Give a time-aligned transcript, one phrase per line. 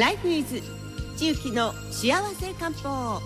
[0.00, 0.62] ライフイズ。
[1.18, 3.20] 地域の幸せ漢方。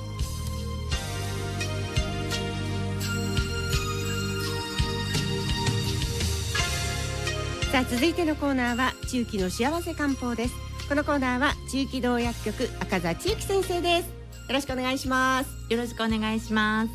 [7.71, 10.54] さあ続いてのコーナーは中期の幸せ漢方です。
[10.89, 14.09] このコーナーは中期道薬局赤座千幸先生です。
[14.09, 15.50] よろしくお願いします。
[15.72, 16.89] よろしくお願いしま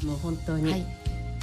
[0.00, 0.06] す。
[0.06, 0.86] もう本当に、はい。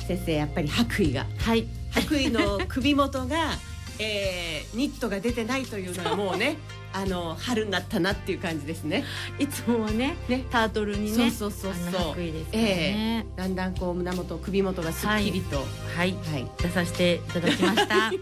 [0.08, 1.28] 先生やっぱり白衣が。
[1.38, 1.68] はい。
[1.92, 3.52] 白衣の首元が、
[4.00, 6.58] えー、ニットが出てないというのはもうね
[6.94, 9.04] あの春になったなっていう感じですね。
[9.38, 10.46] いつもはねね。
[10.50, 11.88] タートルにねそうそうそうそう。
[11.88, 15.58] あの白衣ですからね、だんだんこう胸元首元がすっきりと。
[15.58, 16.14] はい。
[16.14, 18.12] はい、出させていただきました。
[18.14, 18.20] 今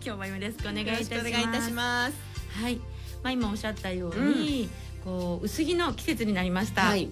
[0.00, 1.28] 日もよろしくお願いいたします。
[1.28, 2.14] お願いいたします。
[2.62, 2.76] はい。
[2.76, 4.68] まあ今おっしゃったように、
[5.04, 7.08] こう薄着の季節になりました、はい。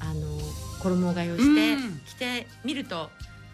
[0.00, 0.38] あの
[0.80, 2.00] 衣替えをして、うん。
[2.06, 3.10] 着てみると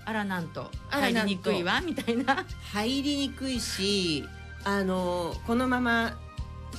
[0.07, 2.45] あらなんと入りにくいわみたいな。
[2.73, 4.25] 入りにくいし
[4.65, 6.17] あのこのまま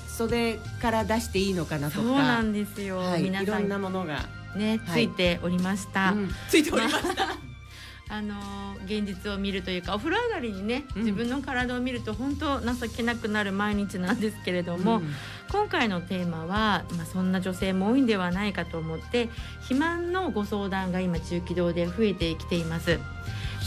[0.07, 2.03] 袖から出していいのかなとか。
[2.03, 3.43] そうなんですよ、はい、皆さん。
[3.43, 5.05] いろんなものが、ねつはい。
[5.05, 6.29] いておりました、うん。
[6.49, 7.37] ついておりました、
[8.09, 11.01] あのー現実を見るというかお風呂上がりにね、うん。
[11.01, 15.15] 自分の体を見ると本当情けなくなる毎日なんですけれども、うん
[15.51, 19.29] 今回のテーマは、まあ、そんな女性も多いんではないかと思って
[19.61, 22.99] 肥満のご相談が今中気道で増えてきています。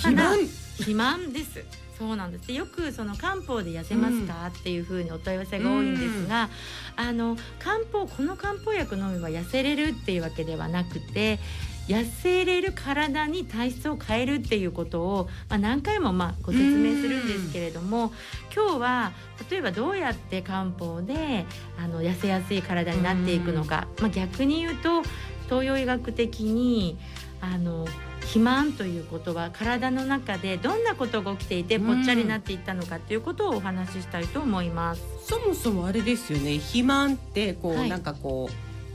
[0.02, 0.38] 肥満？
[0.78, 1.64] 肥満です。
[1.98, 2.46] そうなんです。
[2.46, 6.48] でよくその漢方で痩せますか、っていうふうにお問い合わせが多いんですが、
[6.96, 11.40] あの漢方この漢方薬飲めば痩せれるっていうわけではなくて
[11.88, 18.12] 痩せれる体に体質を変えるっていうことを、まあ、何回もまあご説明するんですけれども
[18.54, 19.12] 今日は
[19.50, 21.46] 例えばどうやって漢方で
[21.78, 25.02] あの痩せやすい体になっていくのか、まあ、逆に言うと
[25.48, 26.98] 東洋医学的に
[27.40, 27.86] あの
[28.20, 35.02] 肥満ということは体の中でどんなことが起きていてぽっちゃりになっていったのかっていうことをお話ししたいと思います。
[35.22, 36.58] そもそもあれですよね。
[36.58, 37.88] 肥満ってこう、はい。
[37.88, 38.50] なんかこ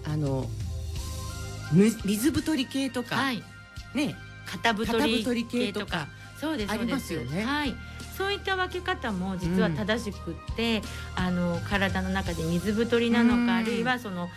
[0.05, 0.62] うあのむ
[1.73, 3.43] 水太り系とか、はい、
[3.93, 6.07] ね肩太肩り系系とか
[6.39, 7.43] そうですありますよね。
[7.43, 7.75] はい。
[8.17, 10.81] そういった分け方も実は正しくって、
[11.15, 13.49] あの体の中で水太りなのか、うん。
[13.49, 14.29] あるいはその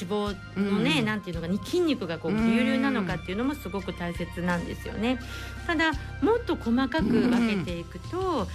[0.00, 1.04] 脂肪のね、うん。
[1.06, 2.38] なんていうのかに筋肉がこううん。
[2.38, 5.18] 隆々なのかっていうのもすごく大切なんですよね。
[5.66, 8.48] ただもっと細かく分けていくと、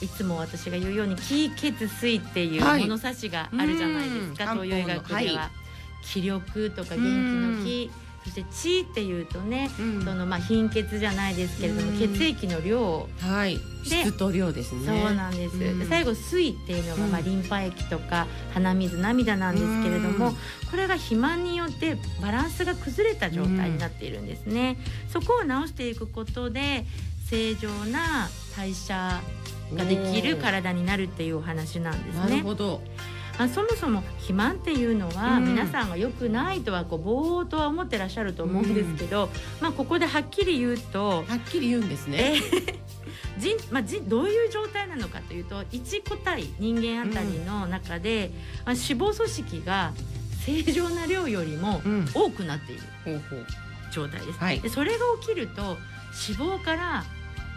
[0.00, 2.80] いつも私が言うように気血水っていうはい。
[2.80, 4.62] 物差しがあるじゃないですか、うん。
[4.62, 5.50] 東洋医学では。
[6.04, 7.90] 気力とか元気の気、
[8.24, 10.04] そして血っていうとね、うん。
[10.04, 11.98] そのまあ貧血じゃないですけれども、うん。
[11.98, 13.58] 血液の量はい。
[13.84, 14.86] 質と量ですね。
[14.86, 15.78] そうなんです、うん。
[15.78, 17.10] で最後水っていうのが、うん。
[17.12, 20.34] まあ、リンパ液とか鼻水涙なんですけれども、うん。
[20.70, 24.78] これが肥満によってバランスが崩れた状態になっているんですね、
[25.12, 26.86] そこを直していくことで
[27.28, 29.20] 正常な代謝
[29.74, 32.42] ができる体になるっていうお話なんですなるね。
[32.42, 32.82] ほど。
[32.86, 32.92] ま
[33.38, 35.44] あ、そもそも肥満っていうのは、うん。
[35.46, 39.28] 皆さんが良くないとはこうぼーっとは思ってらっしゃると思うんですけど、
[39.60, 42.34] まあ、ここではっきり言うとはっきり言うんですね。
[43.38, 48.30] 人、まあ、人どういう状態なのかというと1個体人間あたりの中で、
[48.64, 49.92] まあ、脂肪組織が
[50.44, 52.06] 正常な量よりもうん。
[52.14, 52.82] 多くなっている
[53.90, 54.38] 状態です。
[54.38, 54.60] はい。
[54.60, 55.62] でそれが起きると
[56.28, 57.04] 脂肪から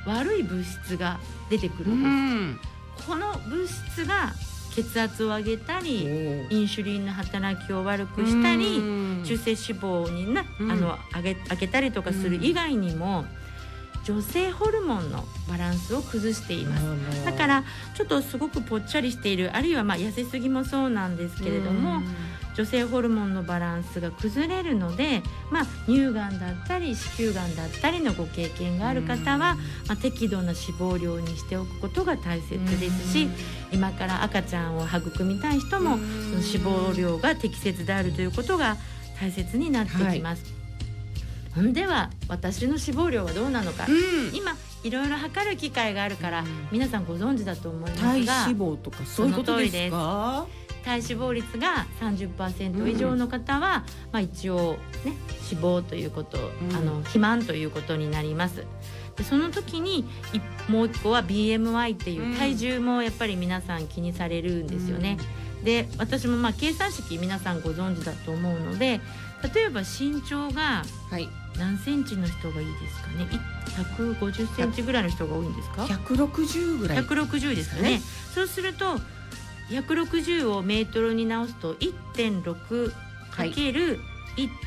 [0.06, 3.06] 悪い物質が出てくるうんです。
[3.06, 3.08] ん。
[3.08, 4.34] この物質が
[4.84, 9.24] 血圧を上げたりインシュリンの働きを悪くしたりうん。
[9.26, 10.72] 中性脂肪にな、うん。
[10.72, 13.26] あの上げ上げたりとかする以外にも、
[14.04, 17.26] 女性ホルモンのバランスを崩しています。
[17.26, 17.64] だから
[17.96, 22.02] ちょっとすごくぽっちゃりしているあるいはまあ痩せすぎもそうなんですけれども、
[22.58, 25.22] 女性ホルモンのバランスが崩れるので、
[25.52, 29.58] まあ、乳がんだったり子宮がんだったりのご経験がある方は、ま
[29.90, 33.30] あ、適度な脂肪量にしておくことが大切ですし、
[33.72, 38.78] 今から赤ちゃんを育みたい人も、その脂肪量が適切であるということが
[39.20, 40.44] 大切になってきます。
[41.56, 44.36] ほんでは私の脂肪量はどうなのか、うん。
[44.36, 46.68] 今いろいろ測る機会があるから、うん。
[46.72, 50.46] 皆さんご存知だと思います体が脂肪とかそういうことですか？
[50.86, 55.18] 体脂肪率が30%以上の方は、まあ、一応ね
[55.52, 56.76] 脂肪ということ、うん。
[56.76, 58.64] あの肥満ということになります。
[59.18, 60.06] でその時にい
[60.72, 65.18] もう一個は BMI っていう体重もやっぱり皆さん気にされるんですよね。
[65.64, 69.02] で私もまあ計算式皆さんご存知だと思うので
[69.56, 71.28] 例えば身長がはい。
[71.58, 73.24] 何センチの人がいいですかね？
[73.24, 73.28] い
[73.82, 77.98] 150センチぐらいの人が多いんですか？160ぐらい160ですよね。
[77.98, 78.02] ね。
[78.36, 79.00] そうすると
[79.72, 82.92] 160をメートルに直すと1.6
[83.32, 84.00] かける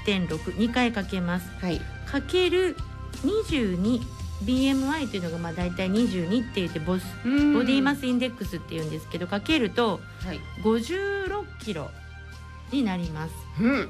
[0.05, 1.49] 1.62回かけます。
[1.61, 1.81] はい。
[2.07, 2.77] かける
[3.25, 4.01] 22
[4.45, 7.53] BMI というのがまあ大体22って言ってボスうん。
[7.55, 10.41] ボディマスインデックスっていうんですけどかけるとはい。
[10.63, 11.91] 56キロ
[12.73, 13.35] になります。
[13.61, 13.89] うん。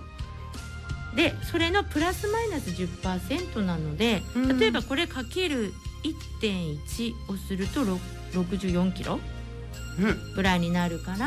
[1.14, 4.58] でそれのプラスマイナス10%なのでうん。
[4.58, 5.73] 例えばこれかける
[6.41, 7.99] 1.1をするとろ
[8.32, 9.20] 64キロ
[10.00, 10.35] うん。
[10.35, 11.19] ぐらいになるから、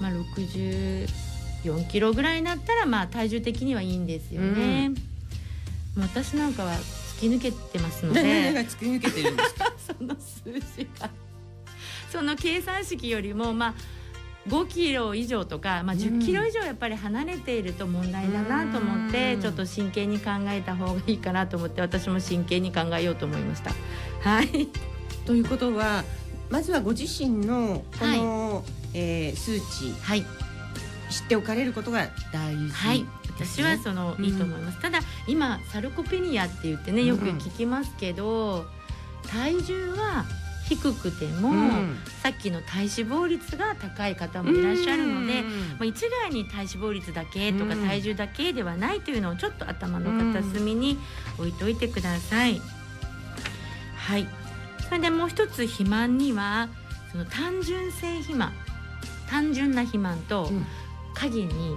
[0.00, 1.06] まあ、64
[1.88, 4.92] キロぐらいになったらまあ体重的にはいいんですよね。
[5.98, 6.76] 私なんかは
[7.20, 8.52] 突き抜けてますの何で。
[8.54, 11.10] が突き抜けてるんですかその数字が
[12.10, 13.74] その計算式よりもまあ
[14.48, 19.42] 5キロ以上とか、まあ、10キロ以上やっぱり離れていると問題だなと思って、うん。
[19.42, 23.72] ちょっと真剣に考えた方がいいかなと思って私も真剣に考えようと思いました。
[24.22, 24.68] はい、
[25.26, 26.04] ということは
[26.48, 28.64] まずはご自身のこの、
[28.94, 30.24] えー数値はい。
[31.10, 32.70] 知っておかれることが大事。
[32.70, 33.04] はい、
[33.46, 34.80] 私はその、うんいいと思います。
[34.80, 38.66] ただ今サルコペニアって言ってねよく聞きますけど、
[39.28, 40.24] 体重は
[40.70, 41.98] 低くても、うん。
[42.22, 45.50] さっきの体脂肪率が高い方もいらっしゃるので、うん。
[45.50, 47.86] まあ、一概に体脂肪率だけとかうん。
[47.86, 50.96] 体重だけではないというのをちょっと頭の片隅に
[51.38, 52.60] 置いといてください。
[53.96, 54.28] はい。
[54.86, 56.68] それでもう一つ肥満には
[57.10, 58.52] その単純性肥満
[59.28, 60.66] 単純な肥満と、うん。
[61.14, 61.76] 影に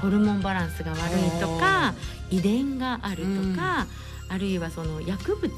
[0.00, 1.94] ホルモンバランスが悪いとか
[2.30, 3.86] 遺伝があるとか、
[4.28, 5.52] あるいはその薬物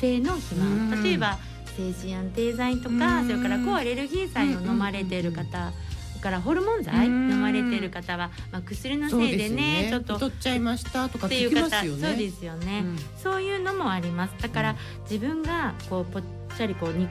[0.00, 1.02] 性の肥満、うん。
[1.02, 1.38] 例えば
[1.76, 3.26] 精神安定剤とか、うん。
[3.26, 5.72] それから抗アレルギー剤を飲まれている方、
[6.12, 7.30] それからホルモン剤うん。
[7.30, 12.08] 飲まれている方は、まあ、薬のせいでねすちょっと太っちゃいましたとかってい聞きまう方すよね。
[12.08, 12.98] そうですよね、うん。
[13.22, 14.34] そういうのもあります。
[14.40, 14.76] だから、
[15.10, 16.22] 自分がこうぽっ
[16.56, 17.08] ちゃりこうに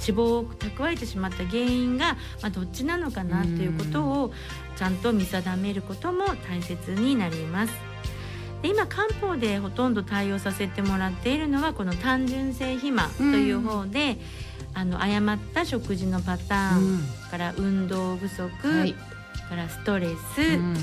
[0.00, 4.32] 脂肪を蓄えてしまった原因が、まあ、どっちなのかなということを
[4.76, 7.72] ちゃんと見定めることも大切になります。
[8.62, 14.18] で今漢方でほとんど対応させてもらっているのはこの単純性肥満という方で、
[14.74, 17.00] あの誤った食事のパターン、
[17.30, 18.94] から運動不足、はい。
[19.48, 20.76] からストレス、うん。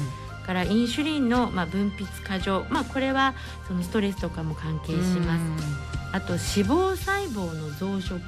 [0.45, 3.33] からインシュリンの、まあ、分泌過剰、まあ、これは
[3.68, 6.03] そのストレスとかも関係します。
[6.13, 8.19] あと脂肪細胞の増殖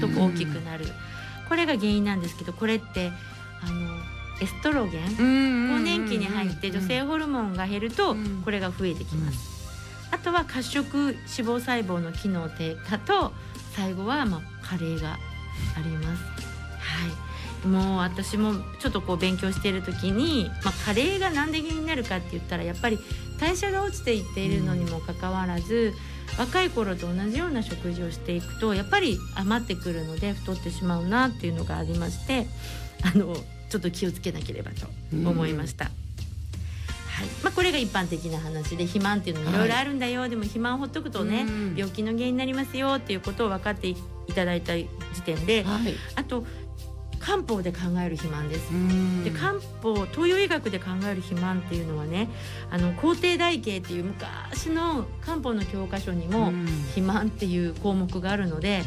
[0.00, 0.84] と大きくなる、
[1.48, 3.12] これが原因なんですけどこれって
[3.62, 3.94] あの
[4.42, 9.54] エストロゲンうん更年期に入って女性ホルモンが減るとうんこれが増えてきます。
[10.10, 13.32] あとは褐色脂肪細胞の機能低下と
[13.72, 15.16] 最後はまあ加齢があ
[15.82, 16.22] ります。
[16.24, 17.06] は
[17.64, 17.68] い。
[17.68, 22.98] もう私もちょっとこう勉強している時に、まあ、加齢が何で原因になるかって言ったらやっぱり
[23.40, 25.94] 代謝が落ちていっているのにもかかわらず、
[26.38, 32.46] 若い頃と同じような食事をしていくとやっぱり余ってくるので太ってしまうなっていうのがありまして
[33.02, 33.36] あの
[33.68, 35.86] ちょっと気をつけなければと思いました。
[35.86, 35.90] は
[37.22, 37.26] い。
[37.44, 41.74] まあ、これが一般的な話で肥満っていうのもいろいろあるんだよ、でも肥満をほっとくとね、うん。
[41.76, 43.96] 病気の原因になりますよっていうことを分かってい
[44.34, 44.88] ただいた時
[45.24, 45.94] 点ではい。
[46.16, 46.44] あと
[47.24, 48.70] 漢方で考える肥満です。
[48.70, 49.24] うん。
[49.24, 52.28] で漢方東洋医学で考える肥満っていうのはね
[52.70, 56.66] あの皇帝台形っていう昔の漢方の教科書にもうん。
[56.66, 58.82] 肥満っていう項目があるので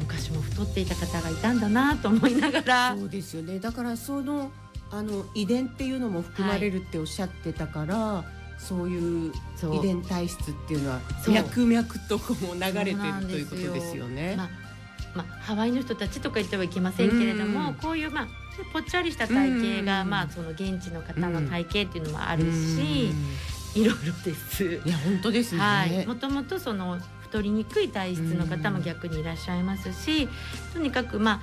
[0.00, 2.96] 昔も太っていた方がいたんだなと思いながら。
[2.96, 3.58] そうですよね。
[3.58, 4.50] だからその
[4.90, 8.24] あの遺伝っていうのも含まれるっておっしゃってたから、
[8.58, 9.32] そういう
[9.74, 14.34] 遺伝体質っていうのは脈々とこう流れてるということですよね。
[14.36, 14.67] まあ
[15.14, 17.74] まあ、ハワイの人たちとか言ってはいけませんけれども、うん。
[17.74, 18.28] こういう、まあ、
[18.72, 20.10] ぽっちゃりした体型が、うん。
[20.10, 23.10] まあ、その現地の方の体型っていうのもあるし、
[23.74, 24.64] いろいろです。
[24.64, 25.60] いや本当ですね。
[25.60, 30.28] はい、もともとその太りにくい体質の方も逆にいらっしゃいますし、
[30.72, 31.42] とにかくま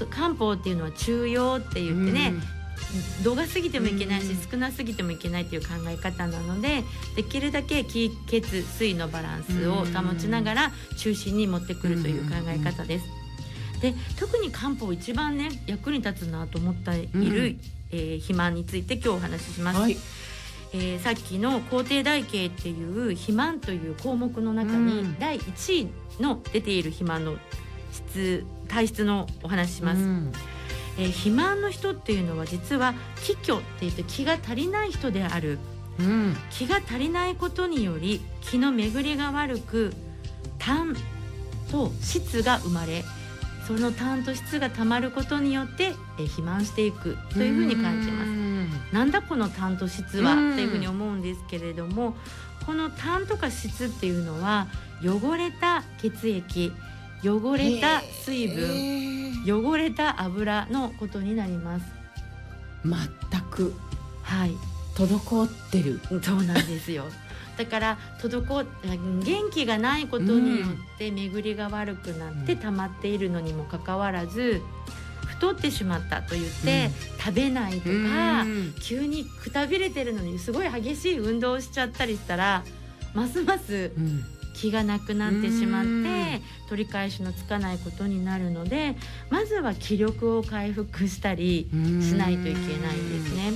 [0.00, 2.34] あ漢方っていうのは中庸って言ってね、
[3.22, 4.50] 度が過ぎてもいけないし、うん。
[4.50, 6.84] 少なすぎてもいけないっていう考え方なので
[7.16, 13.04] できるだけ気血水のバランスを保ちながら中心に持ってくるという考え方です。
[13.80, 17.60] で特に漢方一番ね役に立つなと思っている、うん。
[17.90, 19.80] えー肥満について今日お話しします。
[19.80, 19.96] はい。
[20.72, 25.18] えーさっきの皇帝台形っていう肥満という項目の中にうん。
[25.18, 27.36] 第1位の出ている肥満の
[27.92, 30.32] 質体質のお話しします、うん
[30.98, 35.58] えー肥満の人っていうのは実は気虚って言って気が足りない人である。
[35.98, 36.36] うん。
[36.50, 39.92] 気が足りないことにより気の巡りが悪く
[40.58, 40.94] 痰
[41.70, 43.04] と質が生まれ
[43.66, 45.84] その痰と質がたまることによって、
[46.18, 48.28] えー肥満していくというふうに感じます。
[48.30, 48.70] うん。
[48.92, 50.52] なんだこの痰と質は、うん。
[50.52, 52.16] っていうふうに思うんですけれども
[52.64, 54.66] この痰とか質っていうのは
[55.02, 56.72] 汚れた血液
[57.22, 61.86] 汚れた水へ分ー汚れた油のことになります。
[62.84, 63.74] 全く。
[64.22, 64.52] はい、
[64.94, 66.00] 滞ってる。
[66.22, 67.04] そうなんですよ。
[67.56, 68.66] だから滞
[69.24, 74.62] 元気がないことによって巡りが悪くなって溜まっているのにもかかわらず
[75.26, 78.74] 太ってしまったと言って、食べないとか、うん。
[78.80, 82.64] 急にくたびれてるのにすごい激しい運動をしちゃったりしたら
[83.14, 84.24] ますますうん
[84.60, 86.04] 気がなくなってしまっうん。
[86.04, 88.96] て取り返しのつかないことになるので
[89.30, 91.74] まずは気力を回復したりし
[92.14, 93.52] ないといけないんですね。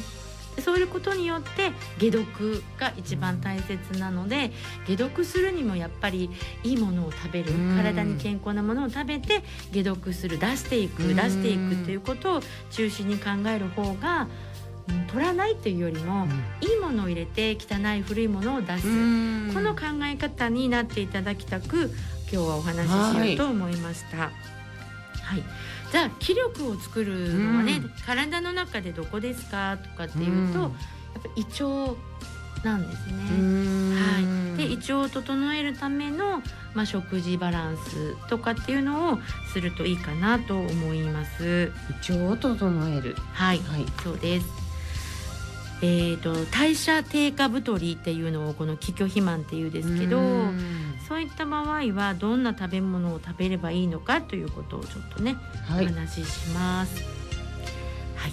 [0.56, 4.52] でそういうことによって解毒が一番大切なので
[4.86, 6.30] 解毒するにもやっぱり
[6.62, 7.52] いいものを食べる。
[7.52, 7.76] うん。
[7.76, 9.42] 体に健康なものを食べて
[9.72, 14.51] 解毒する出していくうん出していくということを中心に考える方が、うん
[15.08, 16.26] 取らないというよりも
[16.60, 19.50] いいものを入れて汚い古いものを出す、うん。
[19.54, 21.90] この考え方になっていただきたく
[22.32, 24.30] 今日はお話ししようと思いました。
[25.22, 25.42] はい、
[25.90, 27.90] じゃあ気力を作るのはね、うん。
[28.04, 30.70] 体の中でどこですかとかっていうと、やっ
[31.22, 31.94] ぱ胃腸
[32.64, 33.14] なんですね。
[33.96, 36.42] はい、で胃腸を整えるための、
[36.74, 39.18] まあ、食事バランスとかっていうのを
[39.52, 41.72] するといいかなと思います。
[42.08, 43.16] 胃腸を整える。
[43.32, 43.86] はい、はい。
[44.02, 44.61] そうです。
[45.82, 55.36] えー、と代謝低下太りっていうのをこの気虚肥満っていうんですけど、うんそういった場合はどんな食べ物を食べればいいのかということをちょっとね、
[55.66, 57.02] はいお話しします。
[58.16, 58.32] はい。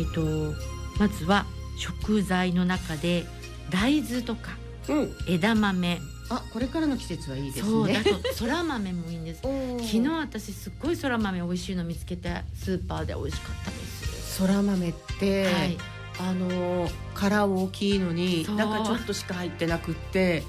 [0.00, 0.54] えっ、と
[0.98, 1.46] まずは
[1.78, 3.24] 食材の中で
[3.70, 4.56] 大豆とか
[4.88, 9.42] うん枝豆、あこれからの季節はいいですねそうだとそら豆もいいんです。
[9.78, 14.36] 昨日私すっごいそら豆美味しいの見つけてスーパーで美味しかったです。
[14.38, 15.78] そら豆って、はい。
[16.18, 20.42] あの殻大きいのに中ちょっとしか入ってなくって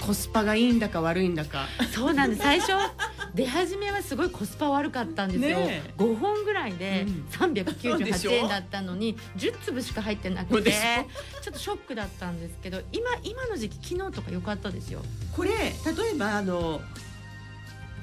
[0.00, 2.42] コスパがいいんだか悪いんだかそうなんです。
[2.42, 2.72] 最初
[3.34, 5.58] 出始めはすごいコスパ悪かったんですよ。
[5.58, 8.30] ねえ5本ぐらいでうん三百九十そうでしょ？
[8.30, 15.00] 八円だったのに10粒しか入ってなくてちょっとショックだったんですけど今今の時期昨日とか良かったですよ。
[15.34, 15.56] これ例
[16.14, 16.80] えばあの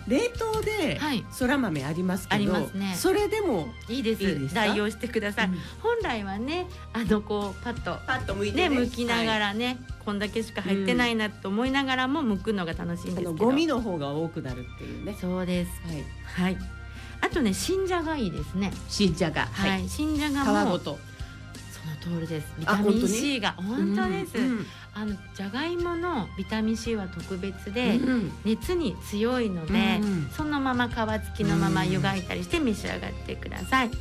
[0.08, 5.48] 冷凍ではいそら豆ありますけど、ありますねそれでもいいです代用してください。
[5.48, 13.34] うん本来はねあのこうパッとパッと剥いねてね剥きながらね、こんだけしか入ってないなと思いながらも剥くのが楽しいんですけど。
[13.34, 15.72] ゴミの方が多くなるっていうねそうです。
[16.36, 16.58] はいはい。
[17.22, 18.72] あとね新じゃがいいですね。
[18.90, 19.70] 新じゃがはい。
[19.72, 21.00] はい、新じゃがも皮ごと
[22.02, 22.48] その通りです。
[22.58, 24.38] ビあタミン C が本当です。
[24.38, 30.92] うんあのじゃがいものビタミン C は特別で、うん熱に強いので、うんそのまま皮
[31.26, 33.92] 付きのまま湯がいたりして召し上がってください。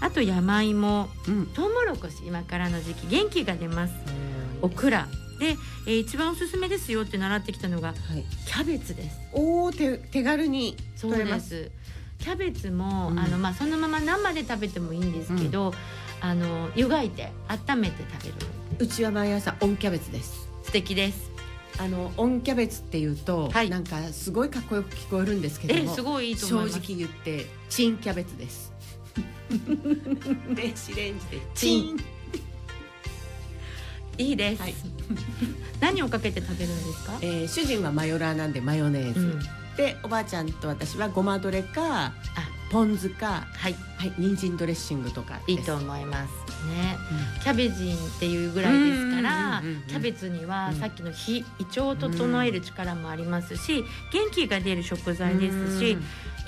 [0.00, 1.46] あと山芋、うん。
[1.48, 3.94] トウモロコシ今からの時期元気が出ます。
[4.62, 5.08] オクラ。
[5.40, 9.18] で、えー一番おすすめですよって習ってきたのがはい、キャベツです。
[9.32, 11.50] おお手手軽にそう取れます。
[11.50, 11.70] です。
[12.18, 13.18] キャベツも、うん。
[13.18, 15.74] あのまあそのまま生で食べてもいいんですけど、
[16.20, 18.34] あの湯がいて温めて食べる。
[18.78, 20.48] うちは毎朝温キャベツです。
[20.62, 21.30] 素敵です。
[21.78, 23.70] あの温キャベツっていうと、はい。
[23.70, 26.78] なんかすごいかっこよく聞こえるんですけどもえすごいいいと正思います。
[26.78, 28.72] 直言ってチンキャベツです。
[30.54, 31.40] 電子レンジで。
[31.54, 31.96] チン。
[34.18, 34.62] いいです。
[34.62, 34.74] はい。
[35.80, 37.18] 何をかけて食べるんですか？
[37.20, 39.40] えー主人はマヨラーなんでマヨネーズ、うん、
[39.76, 42.12] でおばあちゃんと私はごまドレかあ
[42.70, 43.74] ポン酢かはい。
[43.96, 46.30] はい人参ドレッシングとかいいと思います
[46.66, 46.96] ね。
[47.42, 50.76] キャベジンっていうぐらいですからうんうんうんうんキャベツにはうん。
[50.76, 55.96] さっきの火胃腸を整える力もありますし元気が出る食材ですし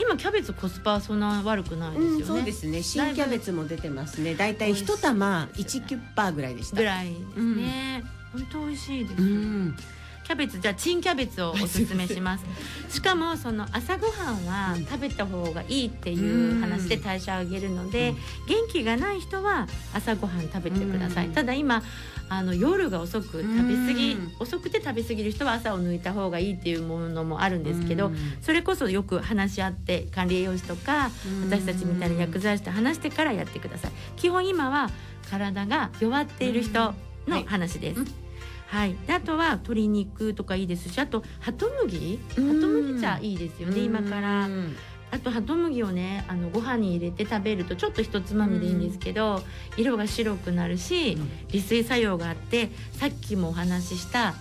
[0.00, 2.16] 今キャベツコスパはそんな悪くないですよね。
[2.16, 2.82] うん、そうですね。
[2.82, 4.34] 新キャベツも出てますね。
[4.34, 5.87] だいたい一玉美味しいですよね。
[5.87, 6.76] 1キュッパーぐらいでした。
[6.76, 8.04] ぐらいですね。
[8.32, 9.98] 本当美味しいです。
[10.28, 12.44] うんキャベツじゃあチンキャベツをおすすめします。
[12.90, 14.85] しかもその朝ごはんはうん。
[14.85, 18.16] 食べた方がいいっていう話で代謝を上げるので、うん。
[18.47, 21.28] 元気がない人は朝ごはん食べてください。
[21.28, 21.32] うん。
[21.32, 21.82] ただ今
[22.28, 23.50] あの夜が遅く食べ
[23.87, 24.32] 過ぎ、うん。
[24.38, 28.16] 遅くて食べ過ぎる人は朝を抜いた方がいいっていうものもあるんですけど、うん。
[28.42, 31.11] それこそよく話し合って管理栄養士とか
[31.49, 33.92] 私たちみたいな薬剤師と話してからやってください。
[34.16, 34.90] 基本今は
[35.30, 36.92] 体が弱っている人
[37.26, 38.27] の話です、うん
[38.68, 42.60] はい、であとは鶏肉とかいいですしあとハトムギハうん。
[42.60, 44.46] トムギ茶いいですよね今から。
[44.46, 44.76] うん
[45.10, 49.40] あとハトムギをねあのご飯に入れて食べるとちょっと一つまみでいいんですけど
[49.78, 51.16] 色が白くなるし
[51.50, 54.34] 利水作用があってさっきもお話しした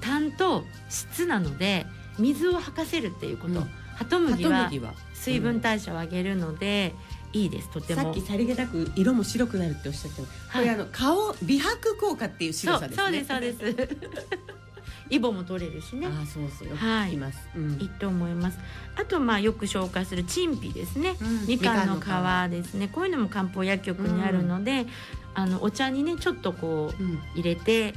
[0.00, 1.84] 炭と質なので
[2.18, 3.70] 水を吐かせるっていうこと、うん。
[3.94, 4.94] ハトムハギは。
[5.12, 6.94] 水分代謝を上げるので、
[7.32, 7.70] いいです。
[7.70, 8.02] とても。
[8.02, 10.64] さっきさりげなく色も白くなるっておっしゃってたこはい。
[10.64, 13.02] れあの顔美白効果っていう白さですね。
[13.02, 13.98] そうですそうです。
[15.10, 16.06] イボも取れるしね。
[16.06, 16.68] あそうそう。
[16.68, 17.08] よくはい。
[17.08, 17.72] 聞きます、うん。
[17.80, 18.58] いいと思います。
[18.96, 21.16] あとまあよく紹介するチンピですね。
[21.20, 21.46] うん。
[21.46, 22.88] みかんの皮ですね。
[22.88, 24.86] こういうのも漢方薬局にあるので、
[25.34, 27.18] あのお茶にねちょっとこううん。
[27.34, 27.94] 入れて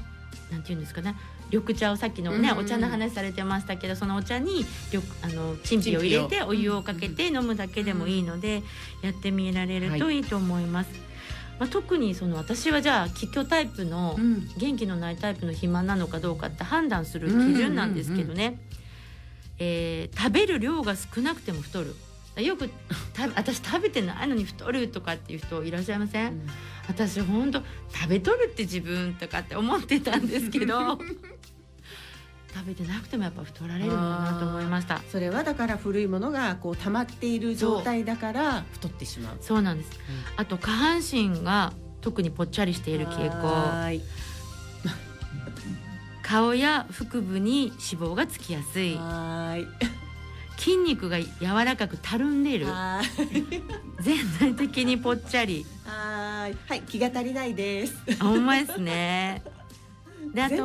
[0.51, 1.15] なんていうんですかね
[1.51, 2.65] 緑茶をさっきのね、うんうんうん。
[2.65, 8.63] お茶の話されてましたけどそのお茶に緑あのチンピを入れてお湯をかけて飲むだけでもいいので、
[9.01, 10.19] やってみられるとい。
[10.19, 10.89] いと思います。
[11.59, 14.49] まあ、特にその私はじゃあ気虚タイプのうん。
[14.57, 18.59] 元気のないタイプの肥満なのかどうかって判断する基準なんですけどね、
[19.59, 21.95] えー食べる量が少なくても太る。
[22.37, 22.69] よく
[23.13, 26.41] た私食べてないのに太るとかっていう人いらっしゃいません、
[26.87, 30.97] 私本当食べとるって自分とかって思ってたんですけど
[32.53, 35.01] 食べてなくてもやっぱ太られるんだなと思いました。
[35.11, 39.37] それはだから古いものがこう溜まっている状態だから太ってしまう。
[39.41, 39.91] そうなんです。
[40.37, 43.47] あと下半身が特にぽっちゃりしている傾向。
[43.47, 44.01] はーい。
[46.23, 48.97] 顔や腹部に脂肪がつきやすい。
[50.57, 51.29] 筋肉が柔
[51.65, 52.67] らかくたるんでいる。
[53.99, 55.65] 全体的にぽっちゃり。
[55.85, 56.57] はーい。
[56.67, 56.81] はい。
[56.83, 57.95] 気が足りないです。
[58.19, 59.43] あほんまですね
[60.33, 60.57] であと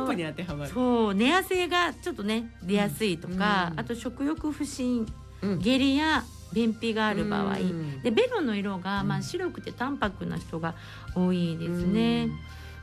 [0.73, 3.79] そう寝汗がちょっとね出やすいとか、うん。
[3.79, 5.05] あと食欲不振
[5.41, 5.59] うん。
[5.59, 8.01] 下痢や便秘がある場合、うん。
[8.01, 10.75] でベロの色が、まあ、うん白くて淡白な人が
[11.15, 12.29] 多いですね。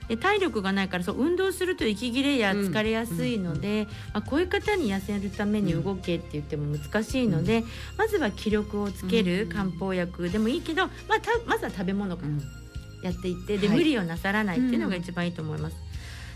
[0.09, 7.65] で体力がないからそう運動すると息切れや疲れやすいので、まあ、こういう方に痩せるために動けって言っても難しいので、
[7.97, 9.49] まずは気力をつけるうん。
[9.49, 12.43] 漢方薬でもいいけど、まあ、たまずは食べ物からうん。
[13.03, 13.77] やっていってで、はい。
[13.79, 15.77] 無理をなさらないっていうのが一番いいと思います。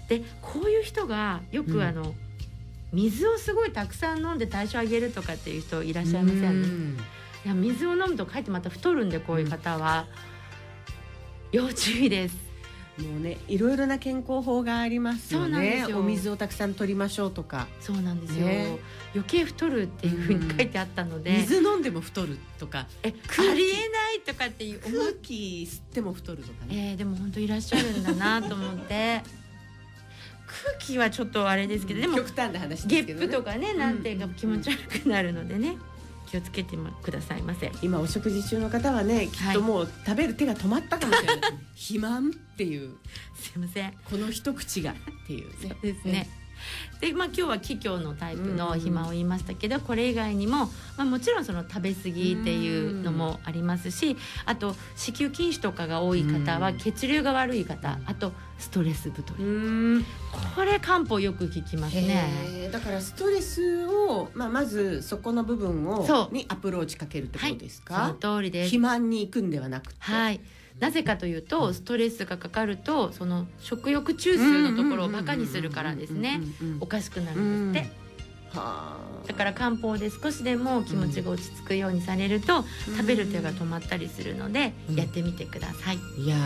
[0.08, 1.72] でこういう人がようん。
[1.72, 2.14] くあの、
[2.92, 6.96] 水をすごいたくさん飲んで代謝上げるとかっていう人いらっしゃいません？
[7.44, 10.06] いや水を飲むとかえってまた太るんでこういう方は、
[11.52, 12.48] 要注意です。
[12.98, 16.00] もうねいろいろな健康法がありますよそうなんでねすよ。
[16.00, 17.68] お水をたくさん取りましょうとか。
[17.80, 18.78] そうなんですよ、ね。
[19.14, 22.88] 余計太るっていうふうに書いてあったので、水飲んでも太るとか。
[23.04, 25.34] えありえないとかっていう思空う、気
[25.70, 26.90] 吸っても太るとかね。
[26.90, 29.22] えーでも本当いらっしゃるんだなと思って
[30.48, 35.76] 空気はちょっとあれですけど、でも極端な話ゲッですけど、ね、プとかねなんていうか気持ち悪くなるのでね
[36.30, 37.72] 気をつけてくださいませ。
[37.82, 41.52] 今お食事中の方はねきっともう食べる手が止まったかもしれない。
[41.74, 42.96] 肥満っていう。
[43.34, 43.92] すいません。
[44.10, 44.94] この一口がっ
[45.26, 45.76] ていうね。
[45.82, 46.28] ですね。
[47.00, 50.66] でまあ、今日は気虚のタイプの肥満を言いましたけど、これ以外にも、
[50.96, 54.16] まあ、もちろんその食べ過ぎっていうのもありますし
[54.46, 56.78] あと子宮筋腫とかが多い方はうん。
[56.78, 59.44] 血流が悪い方あとストレス太り。
[59.44, 59.46] う
[59.98, 60.04] ん。
[60.56, 62.68] これ漢方よく聞きますね。
[62.72, 68.66] だからストレスを、まあ、まずそこの部分をにアプローチかけるってことですか、はい、その通りです。
[68.66, 68.78] 肥。
[68.78, 70.40] 満に行くんではなくて、はい
[70.80, 76.40] なぜかというとストレスがかかるとその食欲中枢のところをバカにするからですね。
[76.40, 76.82] うんうんうんうん。
[76.82, 77.96] おかしくなるんですって。
[78.56, 79.26] はあ。
[79.26, 82.64] だから漢方で少しでも気持ちが落ち着くようにされると、
[82.96, 84.96] 食べる手が止まったりするので、うん。
[84.96, 85.98] やってみてください。
[86.16, 86.36] いや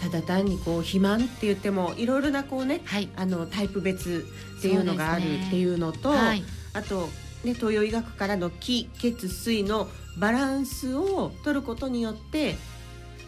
[0.00, 3.08] ーただ単にこう肥満って言ってもいろいろなこうねはい。
[3.16, 4.26] あのタイプ別
[4.58, 6.42] っていうのがあるっていうのとはい。
[6.72, 7.08] あと、
[7.44, 9.88] ね、東洋医学からの気血水の
[10.18, 12.56] バランスを取ることによって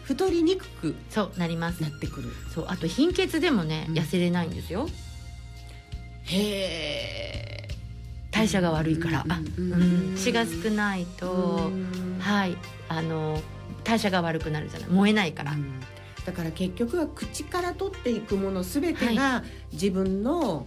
[0.05, 1.89] 太りにくくそうなりますな。
[1.89, 2.29] ってくる。
[2.53, 4.87] そうあと貧血でもね、うん痩せれないんですよ。
[6.25, 7.75] へー
[8.31, 9.25] 代謝が悪いから。
[9.27, 9.75] あ、うんう
[10.13, 11.35] ん、血が少ないと、う
[11.69, 12.57] んはい
[12.89, 13.41] あの
[13.83, 15.51] 代謝が悪くなるじゃない燃えないから。
[15.51, 15.79] うん
[16.25, 20.65] だから結局は口から取っていくものすべてが自分の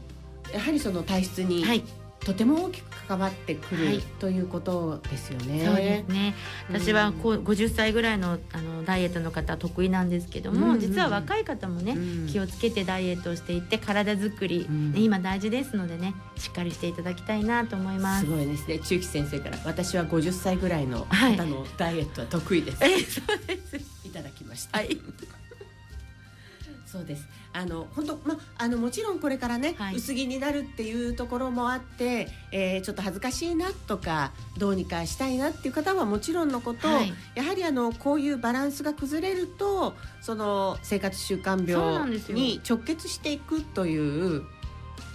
[0.55, 1.83] やはりその体質にはい。
[2.29, 5.65] とても大きく関わってくる、はいということですよね。
[5.65, 6.35] そうですね。
[6.69, 18.31] 私はこう50歳ぐらいのあのダイエットの方得意なんですけども、うんうん実は若い方もね、うん気をつけてダイエットをしていって体作り、うんね今大事ですのでねしっかりしていただきたいなと思いますす。
[18.31, 24.07] ごいですね中期先生から私は50歳ぐらいのはい方のダイエットは得意です、えそうです。
[24.07, 24.99] い、ただきました、はい。
[26.99, 27.29] そうです。
[27.53, 29.95] あの本当まあのもちろんこれからね、はい。
[29.95, 37.13] 薄着になるっていうところもあって、えーちょっと恥ずかしいなとかどうにかしたいなっていう方はもちろんのこと、はい。
[37.37, 44.43] やはりあのこういうバランスが崩れるとその生活習慣病に直結していくという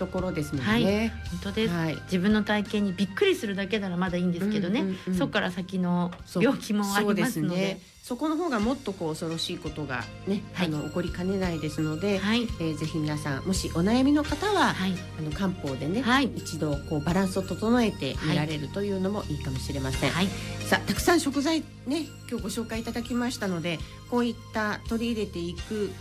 [0.05, 1.13] ところですもんね。
[1.31, 1.73] 本当です。
[1.73, 1.95] はい。
[2.03, 7.55] 自分の体型にびっくりするだけならまだいいんですけどね、うんうんうんそこから先の病気もありますので。
[7.55, 7.81] ね。
[8.03, 10.67] そこの方がもっとこう恐ろしいことがね、はい。
[10.67, 12.43] あの起こりかねないですので、はい。
[12.43, 14.93] えーぜひ皆さんもしお悩みの方は、はい。
[15.19, 16.25] あの漢方でね、はい。
[16.35, 20.27] 一度こうバランスを整えて見られるというのもいいかもしれません、はい。
[20.67, 23.79] さあたくさん食材ね今日ご紹介いただきましたので
[24.11, 25.91] こういった取り入れていく、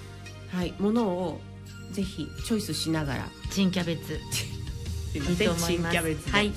[0.52, 1.40] はい、ものを
[1.92, 3.28] ぜひチョイスしながら。
[3.50, 4.20] チンキャベツ。
[5.12, 5.92] すいまいいせん新と思います。
[5.92, 6.32] キャベツで。
[6.32, 6.52] はい。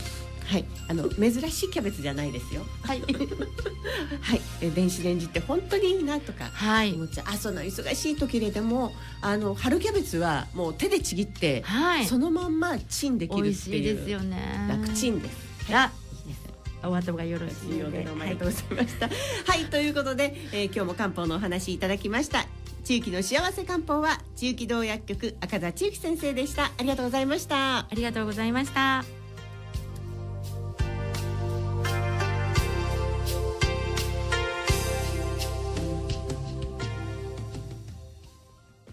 [0.46, 2.66] はい、あの珍しいキャベツじゃないですよ。
[2.84, 3.02] はい。
[4.22, 6.94] はい、え電子レンジって本当にいいなとかはい。
[6.94, 7.26] 思っちゃう。
[7.30, 12.06] あ、その忙しい時ででもあの春キャベツはもう手でちぎって、はい。
[12.06, 13.56] そのまんまチンできるっていう。
[13.56, 14.68] しいですよね。
[14.70, 15.36] 楽チンです。
[15.74, 16.88] あい。
[16.88, 18.04] お後がよろしいようで。
[18.04, 19.10] どうもありがとうございました。
[19.52, 22.46] はい、ということで、えー今日も漢方のお話いただきました。
[22.86, 26.66] 地域の幸せ漢方は中期道薬局赤座千幸先生でした。
[26.66, 27.80] ありがとうございました。
[27.80, 29.25] ありがとうございました